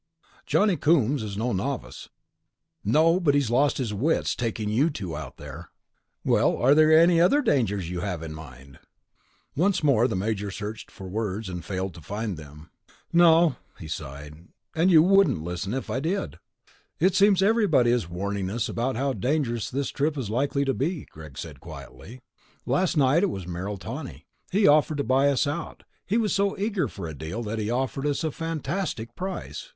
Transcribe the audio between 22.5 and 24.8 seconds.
"Last night it was Merrill Tawney. He